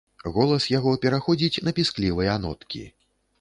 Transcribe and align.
Голас 0.35 0.65
яго 0.71 0.93
пераходзіць 1.03 1.61
на 1.67 1.75
пісклівыя 1.81 2.33
ноткі. 2.47 2.83